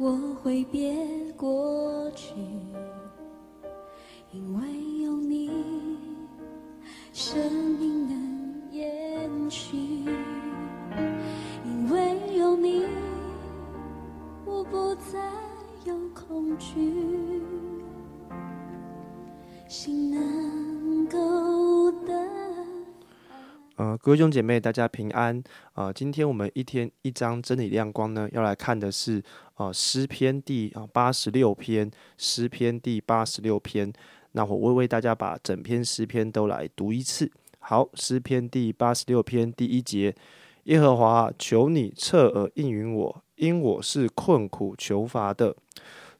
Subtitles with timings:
[0.00, 0.94] 我挥别
[1.36, 2.32] 过去，
[4.30, 5.50] 因为有你，
[7.12, 7.36] 生
[7.80, 9.76] 命能延续。
[11.64, 12.84] 因为有你，
[14.46, 15.18] 我不再
[15.84, 17.42] 有恐惧，
[19.66, 20.37] 心能
[23.78, 25.40] 呃，各位兄姐妹，大家平安。
[25.74, 29.22] 呃，今天我们一天一章真理亮光呢，要来看的是
[29.54, 33.92] 呃诗篇第啊八十六篇，诗篇第八十六篇。
[34.32, 37.30] 那我会为大家把整篇诗篇都来读一次。
[37.60, 40.12] 好，诗篇第八十六篇第一节：
[40.64, 45.54] 耶和华，求你侧耳应允我，因我是困苦求乏的。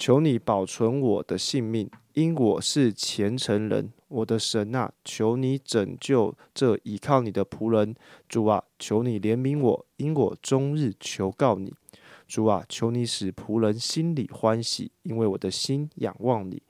[0.00, 3.92] 求你保存我的性命，因我是虔诚人。
[4.08, 7.94] 我的神啊，求你拯救这倚靠你的仆人。
[8.26, 11.74] 主啊，求你怜悯我，因我终日求告你。
[12.26, 16.62] 主啊，求你使仆人心里欢喜，因为我的心仰望你。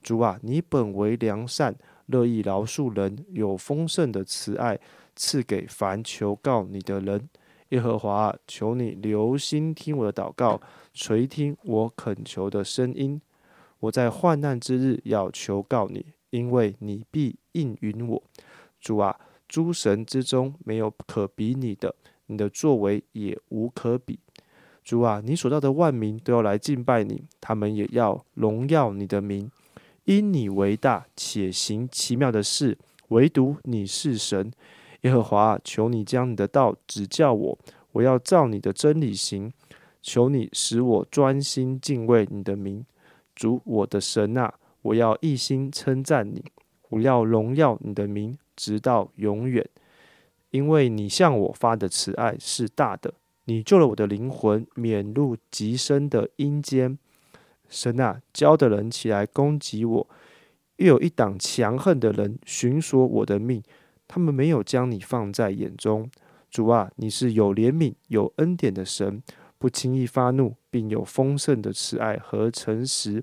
[0.00, 1.74] 主啊，你本为良善，
[2.06, 4.78] 乐意饶恕人，有丰盛的慈爱，
[5.16, 7.28] 赐给凡求告你的人。
[7.70, 10.60] 耶和华，求你留心听我的祷告，
[10.94, 13.20] 垂听我恳求的声音。
[13.80, 18.22] 我在患难之日要求告你，因为你必应允我。
[18.80, 21.94] 主啊，诸神之中没有可比你的，
[22.26, 24.18] 你的作为也无可比。
[24.84, 29.50] 主啊，你所到的万民都要来敬拜你，他们也要荣耀你的名，
[30.04, 34.52] 因你为大，且行奇妙的事，唯独你是神。
[35.02, 37.58] 耶和华，求你将你的道指教我，
[37.92, 39.52] 我要照你的真理行。
[40.02, 42.86] 求你使我专心敬畏你的名，
[43.34, 46.44] 主我的神啊，我要一心称赞你，
[46.90, 49.68] 我要荣耀你的名，直到永远。
[50.50, 53.14] 因为你向我发的慈爱是大的，
[53.46, 56.96] 你救了我的灵魂，免入极深的阴间。
[57.68, 60.08] 神啊，教的人起来攻击我，
[60.76, 63.60] 又有一党强横的人寻索我的命。
[64.08, 66.10] 他们没有将你放在眼中，
[66.50, 69.22] 主啊，你是有怜悯、有恩典的神，
[69.58, 73.22] 不轻易发怒，并有丰盛的慈爱和诚实。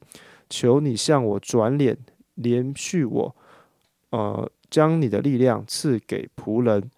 [0.50, 1.98] 求你向我转脸，
[2.36, 3.36] 连续我，
[4.12, 6.92] 呃，将你的力量赐给仆人。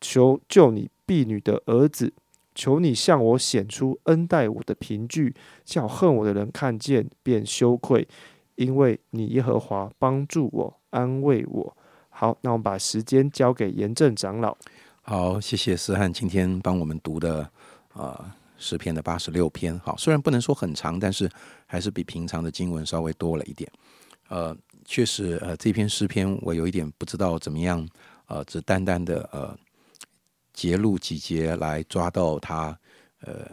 [0.00, 2.12] 求救你婢女的儿子，
[2.54, 5.34] 求你向我显出恩待我的凭据，
[5.64, 8.06] 叫恨我的人看见便羞愧，
[8.54, 11.76] 因为你耶和华帮助我，安慰我。
[12.20, 14.56] 好，那我们把时间交给严正长老。
[15.02, 17.48] 好，谢谢思翰今天帮我们读的
[17.92, 19.78] 啊诗篇的八十六篇。
[19.78, 21.30] 好，虽然不能说很长，但是
[21.64, 23.70] 还是比平常的经文稍微多了一点。
[24.30, 27.88] 呃，确实，呃，这篇诗篇我有一点不知道怎么样，
[28.26, 29.56] 呃，只单单的呃
[30.52, 32.76] 截录几节来抓到它
[33.20, 33.48] 呃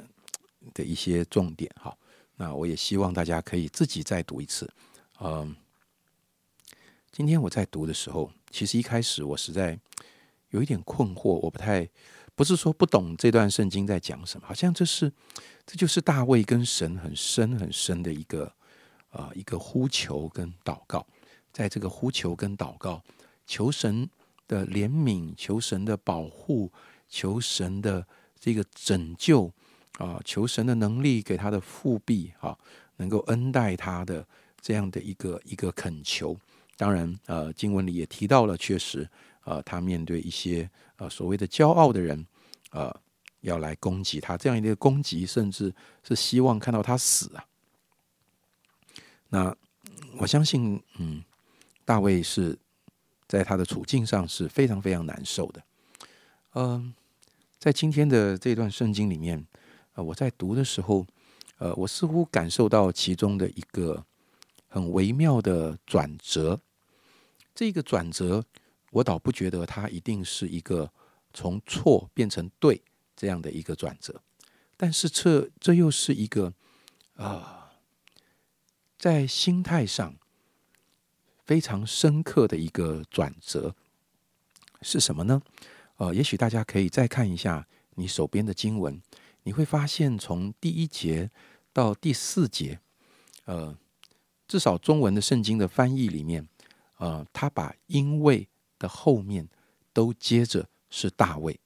[0.73, 1.71] 的一些重点。
[1.79, 1.95] 好，
[2.35, 4.67] 那我也希望大家可以自己再读一次。
[5.19, 5.55] 嗯，
[7.11, 8.31] 今天我在读的时候。
[8.55, 9.77] 其实一开始我实在
[10.51, 11.85] 有一点困惑，我不太
[12.35, 15.11] 不是说不懂这段圣经在讲什么，好像这是
[15.65, 18.49] 这就是大卫跟神很深很深的一个
[19.09, 21.05] 啊一个呼求跟祷告，
[21.51, 23.03] 在这个呼求跟祷告，
[23.45, 24.09] 求神
[24.47, 26.71] 的怜悯，求神的保护，
[27.09, 28.07] 求神的
[28.39, 29.51] 这个拯救
[29.97, 32.57] 啊，求神的能力给他的复辟啊，
[32.95, 34.25] 能够恩待他的
[34.61, 36.39] 这样的一个一个恳求。
[36.77, 39.09] 当然，呃，经文里也提到了，确实，
[39.45, 42.25] 呃，他面对一些呃所谓的骄傲的人，
[42.71, 42.93] 呃，
[43.41, 47.45] 要来攻击他，这样一个攻击，甚至是希望看到他死啊。
[49.29, 49.55] 那
[50.17, 51.23] 我相信，嗯，
[51.85, 52.57] 大卫是
[53.27, 55.63] 在他的处境上是非常非常难受的。
[56.55, 56.93] 嗯，
[57.57, 59.45] 在今天的这段圣经里面，
[59.93, 61.05] 呃，我在读的时候，
[61.57, 64.05] 呃，我似乎感受到其中的一个
[64.75, 66.59] 很微妙的转折。
[67.53, 68.43] 这个转折，
[68.91, 70.91] 我倒不觉得它一定是一个
[71.33, 72.83] 从错变成对
[73.15, 74.21] 这样的一个转折，
[74.75, 76.53] 但是这这又是一个
[77.15, 77.71] 啊，
[78.97, 80.17] 在心态上
[81.45, 83.73] 非常深刻的一个转折，
[84.81, 85.41] 是什么呢？
[85.95, 89.01] 呃，也许大家可以再看一下你手边的经文，
[89.43, 91.31] 你会发现从第一节
[91.71, 92.81] 到第四节，
[93.45, 93.77] 呃，
[94.47, 96.47] 至少中文的圣经的翻译里面。
[96.97, 98.47] 呃，他把因为
[98.79, 99.47] 的后面
[99.91, 101.59] 都接着是大卫。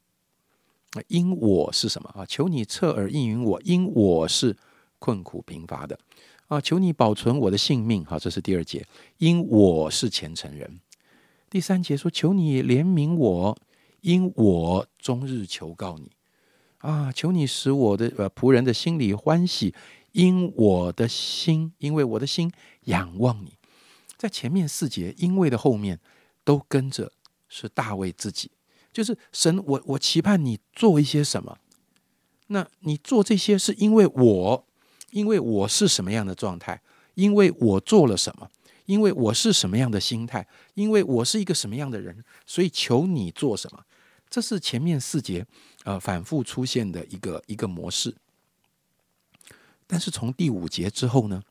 [0.94, 2.26] 那因我是什么啊？
[2.26, 4.58] 求你侧耳应允我，因我是
[4.98, 6.00] 困苦贫乏的
[6.48, 6.60] 啊！
[6.60, 8.04] 求你保存我的性命。
[8.04, 8.84] 好，这是第二节。
[9.20, 10.80] 因我是虔诚人。
[11.48, 13.56] 第三节说：求你怜悯我，
[14.02, 16.10] 因我终日求告你
[16.80, 17.12] 啊！
[17.12, 19.76] 求你使我的呃仆人的心里欢喜，
[20.12, 22.52] 因我的心，因为我的心
[22.86, 23.54] 仰望你。
[24.18, 26.00] 在前面四节，因为的后面
[26.44, 27.12] 都跟着
[27.48, 28.52] 是大卫自己，
[28.92, 31.58] 就是神，我我期盼你做一些什么。
[32.48, 34.66] 那你做这些是因为我，
[35.12, 36.82] 因为我是什么样的状态，
[37.14, 38.50] 因为我做了什么，
[38.86, 43.86] 因为我是什么样的心态，因为我是一个什么样的人，所以求你做什么。
[44.30, 45.46] 这是前面四节
[45.86, 48.14] 呃反复出现的一个一个模式。
[49.92, 51.42] 但是从第五节之后呢，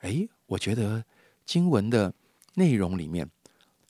[0.00, 1.02] 哎，我觉得
[1.46, 2.12] 经文的
[2.56, 3.30] 内容里面，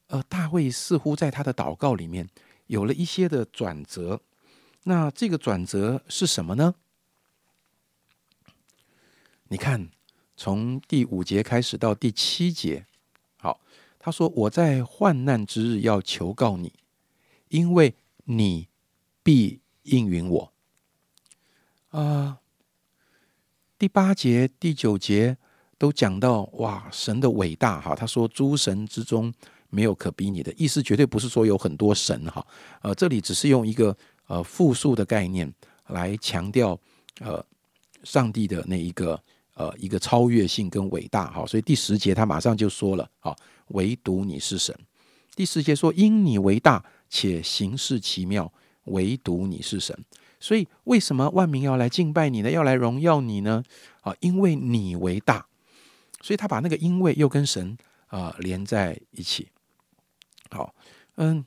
[0.06, 2.28] 呃，大卫似乎在他的祷告里面
[2.68, 4.20] 有了一些的转折。
[4.84, 6.76] 那这个转折是什么呢？
[9.48, 9.90] 你看，
[10.36, 12.86] 从第五节开始到第七节，
[13.38, 13.60] 好，
[13.98, 16.72] 他说：“我在患难之日要求告你，
[17.48, 18.68] 因为你
[19.24, 20.52] 必应允我。”
[21.90, 22.39] 啊，
[23.80, 25.34] 第八节、第九节
[25.78, 27.94] 都讲到哇，神的伟大哈。
[27.94, 29.32] 他说：“诸神之中
[29.70, 32.46] 没有可比你的。”意思绝对不是说有很多神哈，
[32.82, 33.96] 呃，这里只是用一个。
[34.26, 35.52] 呃，复数的概念
[35.88, 36.78] 来强调
[37.18, 37.44] 呃
[38.04, 39.20] 上帝的那一个
[39.54, 43.34] 呃一个超越性跟伟大哈，所以第十节他马上就说了啊，
[43.70, 44.72] 唯独你是神。
[45.34, 48.52] 第十节说因你为大且行事奇妙，
[48.84, 49.98] 唯独你是神。
[50.40, 52.50] 所以为什么万民要来敬拜你呢？
[52.50, 53.62] 要来荣耀你呢？
[54.00, 55.46] 啊，因为你为大，
[56.22, 57.76] 所以他把那个因为又跟神
[58.08, 59.48] 啊连在一起。
[60.50, 60.74] 好，
[61.16, 61.44] 嗯，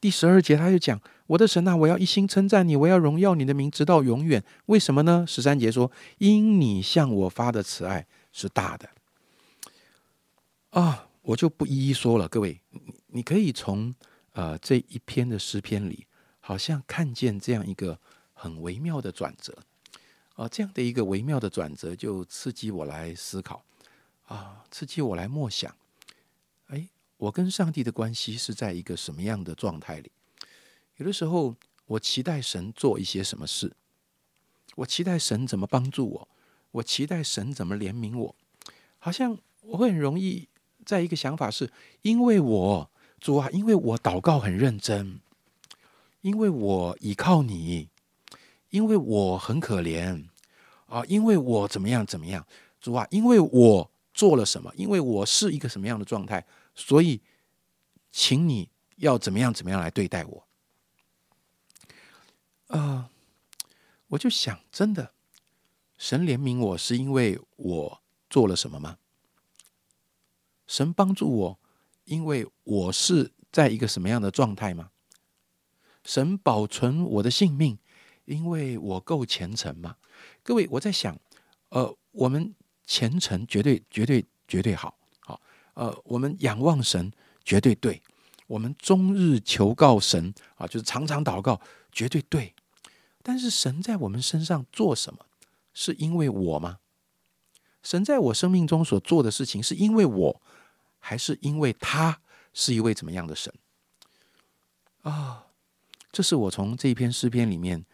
[0.00, 1.00] 第十二节他就讲。
[1.30, 4.42] 我的神啊，我要一心称赞你，我要荣耀你的名，直到永远。
[4.66, 5.24] 为什么呢？
[5.28, 5.88] 十三节说
[6.18, 8.88] ：“因你向我发的慈爱是大的。”
[10.70, 12.26] 啊，我就不一一说了。
[12.26, 13.94] 各位，你你可以从
[14.32, 16.04] 呃这一篇的诗篇里，
[16.40, 18.00] 好像看见这样一个
[18.32, 19.56] 很微妙的转折。
[20.34, 23.62] 啊，这样的一个微妙的转折，就刺激我来思考，
[24.26, 25.76] 啊，刺激我来默想。
[26.68, 26.88] 哎，
[27.18, 30.10] 我跟上帝的关系是在一个什么样的状态里？
[30.96, 31.54] 有的时候，
[31.84, 33.76] 我期待神做一些什么事，
[34.76, 36.28] 我期待神怎么帮助我，
[36.70, 38.34] 我期待神怎么怜悯我，
[38.98, 40.48] 好像我会很容易
[40.86, 41.70] 在一个想法是，
[42.00, 45.20] 因为我主啊，因为我祷告很认真，
[46.20, 47.88] 因为我依靠你，
[48.70, 50.28] 因为我很可怜
[50.86, 52.46] 啊，因为我怎么样怎么样，
[52.80, 57.22] 主啊，因为我做了什么，因为我是一个什么样的状态，所以，
[58.12, 60.46] 请你要怎么样怎么样来对待我。
[62.66, 63.10] 啊，
[64.08, 65.12] 我就想，真的，
[65.96, 68.98] 神怜悯我是因为我做了什么吗？
[70.66, 71.58] 神帮助我，
[72.04, 74.90] 因为我是在一个什么样的状态吗？
[76.04, 77.78] 神保存我的性命，
[78.24, 79.96] 因为我够虔诚嘛？
[80.42, 81.18] 各位，我在想，
[81.70, 82.54] 呃，我们
[82.86, 85.40] 虔诚绝对、绝对、绝对好，好，
[85.74, 87.12] 呃，我们仰望神
[87.44, 88.02] 绝对对，
[88.46, 91.60] 我们终日求告神啊，就是常常祷告，
[91.92, 92.54] 绝对对。
[93.22, 95.26] 但是神在我们身上做什么？
[95.72, 96.78] 是因为我吗？
[97.82, 100.42] 神在我生命中所做的事情，是因为我，
[100.98, 102.20] 还是因为他
[102.52, 103.54] 是一位怎么样的神？
[105.02, 105.46] 啊，
[106.12, 107.84] 这是我从这一篇诗篇里面，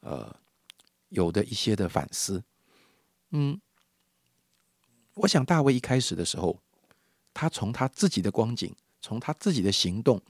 [0.00, 0.36] 呃，
[1.08, 2.44] 有的一些的反思。
[3.30, 3.60] 嗯，
[5.14, 6.60] 我想大卫一开始的时候，
[7.32, 10.22] 他从他自己的光景，从他自己的行动，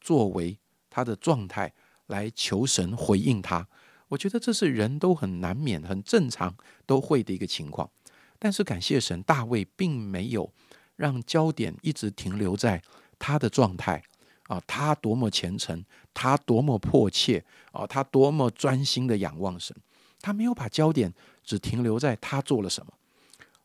[0.00, 0.58] 作为
[0.90, 1.72] 他的状态
[2.06, 3.68] 来求神回应他。
[4.08, 7.90] 我觉得这是人都很难免、很正常都会的一个情况，
[8.38, 10.52] 但是感谢神，大卫并没有
[10.96, 12.82] 让焦点一直停留在
[13.18, 14.02] 他的状态
[14.44, 15.84] 啊，他多么虔诚，
[16.20, 19.76] 他多么迫切啊，他多么专心的仰望神，
[20.20, 22.92] 他没有把焦点只停留在他做了什么。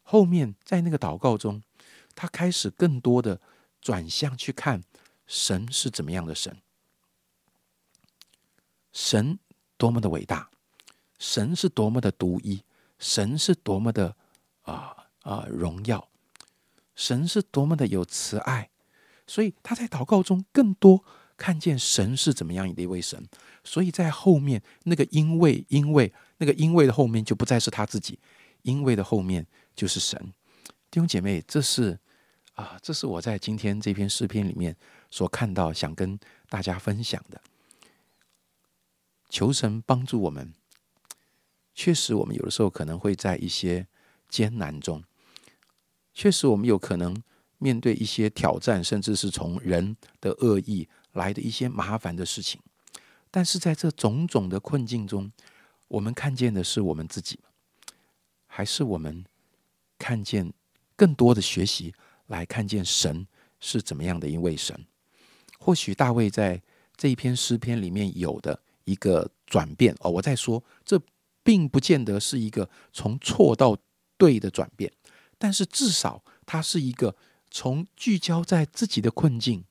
[0.03, 1.63] 后面在那个祷告中，
[2.13, 3.41] 他开始更多的
[3.81, 4.83] 转向去看
[5.25, 6.55] 神是怎么样的神，
[8.91, 9.39] 神。
[9.75, 10.49] 多么的伟大，
[11.19, 12.63] 神是多么的独一，
[12.99, 14.15] 神是多么的
[14.61, 16.07] 啊啊荣耀，
[16.95, 18.69] 神是多么的有慈爱，
[19.27, 21.03] 所以他在祷告中更多
[21.43, 23.21] 看见神是怎么样的一位神，
[23.65, 28.17] 所以在后面那个因为因为那个因为的后面就不再是他自己，
[28.61, 29.45] 因为的后面
[29.75, 30.17] 就是神。
[30.89, 31.99] 弟兄姐妹，这是
[32.53, 34.73] 啊，这是我在今天这篇视频里面
[35.11, 37.41] 所看到，想跟大家分享的。
[39.27, 40.53] 求神帮助我们。
[41.75, 43.85] 确实，我们有的时候可能会在一些
[44.29, 45.03] 艰难中，
[46.13, 47.21] 确实我们有可能
[47.57, 52.61] 面对一些挑战，甚至是从人的恶意来的一些麻烦的事情。
[53.31, 55.31] 但是在这种种的困境中，
[55.87, 57.39] 我们看见的是我们自己，
[58.45, 59.25] 还是我们
[59.97, 60.53] 看见
[60.95, 61.93] 更多的学习，
[62.27, 63.25] 来看见神
[63.59, 64.85] 是怎么样的一位神？
[65.57, 66.61] 或许大卫在
[66.95, 71.01] 这一篇诗篇里面有的一个转变哦，我在说，这
[71.41, 73.75] 并不见得是一个从错到
[74.17, 74.91] 对的转变，
[75.37, 77.15] 但是至少它是一个
[77.49, 79.63] 从聚焦在自己的困境，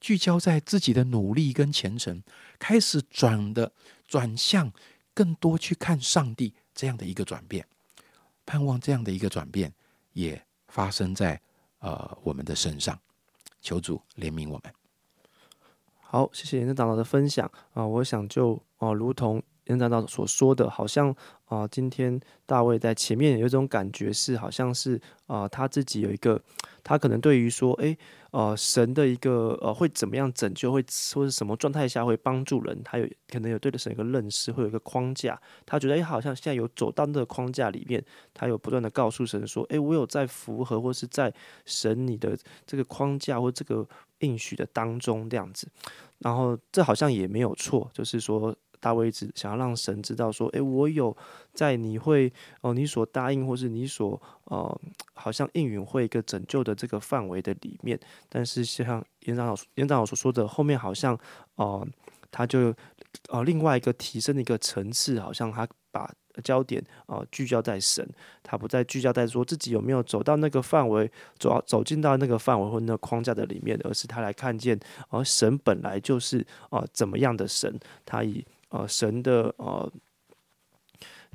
[0.00, 2.22] 聚焦在自己的努力跟虔诚，
[2.58, 3.72] 开始转的
[4.06, 4.72] 转向
[5.14, 7.66] 更多去看上帝这样的一个转变。
[8.46, 9.72] 盼望这样的一个转变
[10.12, 11.40] 也发生在
[11.80, 12.98] 呃我们的身上，
[13.60, 14.72] 求主怜悯我们。
[16.00, 17.86] 好，谢谢严正长老的分享啊！
[17.86, 21.14] 我想就哦，如同严正长老所说的，好像
[21.44, 26.42] 啊，今天大卫在前面有一种感觉是，好像是啊，他自己有一个，
[26.82, 27.98] 他可能对于说，诶，
[28.30, 30.82] 呃，神的一个呃，会怎么样拯救，会
[31.14, 38.04] 或是什么状态下会帮助人，他有可能有对的神一个认识，会有一个框架，他觉得诶，好像现在有走到那个框架里面，
[38.34, 41.32] 他有不断的告诉神说，诶，我有在符合或是在
[41.64, 43.86] 神你的这个框架或这个。
[44.20, 45.68] 应许的当中这样子，
[46.18, 51.16] 然后这好像也没有错，就是说大卫子想要让神知道说，诶，我有
[51.52, 54.80] 在你会哦，你所答应或是你所呃，
[55.14, 61.18] 好像应允会一个拯救的这个范围的里面，但是像严长老严长老所说的，后面好像
[61.56, 61.86] 哦，
[62.30, 62.74] 他就
[63.28, 66.10] 呃另外一个提升的一个层次，好像他把。
[66.44, 68.08] 焦点啊，聚焦在神，
[68.44, 79.92] 他不再聚焦在说自己有没有走到那个范围，走走进到那个范围或那个框架的里面，而是他来看见，而神本来就是啊怎么样的神，他以呃神的呃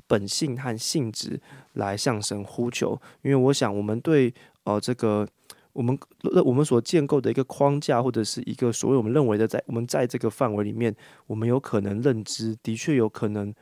[0.06, 1.40] 本性和性质
[1.74, 3.00] 来向神呼求。
[3.22, 4.32] 因为我想，我们对
[4.64, 5.26] 呃这个
[5.72, 5.98] 我们
[6.44, 10.94] 我们所建构的一个框架，或者是一个所谓我们认为的，在我们在这个范围里面，
[11.26, 13.54] 我们有可能认知，的确有可能。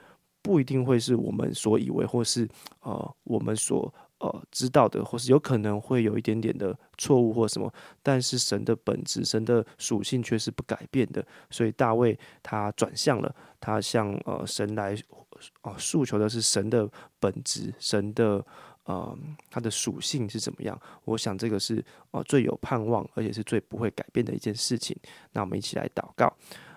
[0.45, 2.49] 不一定会是我们所以为，或是
[2.81, 7.73] 呃我们所呃知道的，或是有可能会有一点点的错误或什么。
[8.03, 11.25] 但是神的本质、神的属性却是不改变的。
[11.51, 14.97] 所以大卫他转向了，他向呃神来
[15.63, 16.89] 啊诉求的是神的
[17.19, 18.45] 本质、神的
[18.85, 19.19] 呃
[19.51, 20.81] 他的属性是怎么样。
[21.05, 24.97] 我想这个是呃最有盼望，而且是最不会改变的一件事情。
[25.33, 26.33] 那我们一起来祷告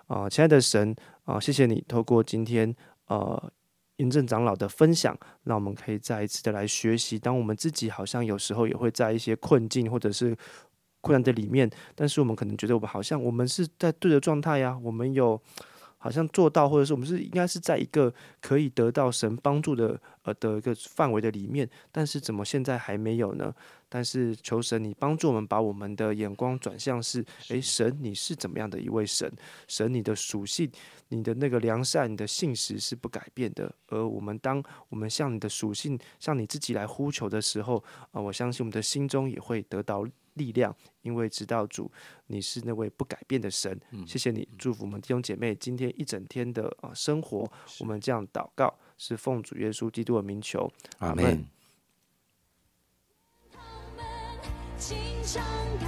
[0.07, 2.75] 啊，亲爱的神啊，谢谢你透过今天。
[3.07, 3.51] 呃，
[3.97, 7.17] 嬴政长老的分享，那我们可以再一次的来学习。
[7.17, 10.35] 当我们自己好像有时候也会在一些困境或者是
[11.01, 15.41] 困难的里面，但是我们可能觉得我们好像我们是在对的状态呀，我们有
[16.05, 23.51] 好像做到，或者是我们是应该是在一个可以得到神帮助的呃的一个范围的里面，但是怎么现在还没有呢？
[23.89, 29.31] 但是求神，你帮助我们把我们的眼光转向是，诶，神你是怎么样的一位神？
[29.67, 30.69] 神你的属性，
[31.07, 33.73] 你的那个良善，你的信实是不改变的。
[33.87, 41.91] 而我们当我们向你的属性，向你自己来呼求的时候，啊，我相信我们的心中也会得到力量，因为知道主
[42.27, 43.77] 你是那位不改变的神。
[44.07, 47.51] 谢谢你，祝福我们弟兄姐妹今天一整天的啊生活。
[47.79, 51.45] 我们这样祷告，是奉主耶稣基督的名求，阿门。
[54.77, 55.41] 请敞
[55.79, 55.87] 开，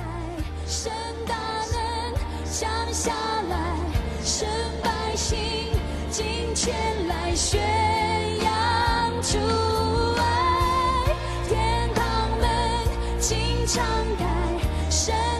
[0.66, 0.92] 神
[1.28, 3.14] 大能降下
[3.44, 4.48] 来，神
[4.82, 5.38] 百姓
[6.10, 7.60] 尽前来宣
[8.40, 9.77] 扬出
[13.68, 13.84] 敞
[14.18, 14.26] 开，
[14.90, 15.37] 深。